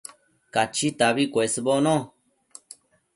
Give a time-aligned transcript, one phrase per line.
[0.53, 1.95] Cachitabi cuesbono